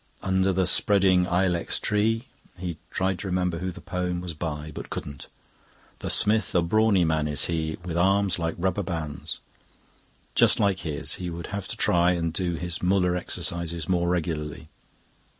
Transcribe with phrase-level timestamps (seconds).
[0.23, 2.25] "Under the spreading ilex tree..."
[2.57, 5.27] He tried to remember who the poem was by, but couldn't.
[5.99, 9.41] "The smith, a brawny man is he, With arms like rubber bands."
[10.33, 14.69] Just like his; he would have to try and do his Muller exercises more regularly.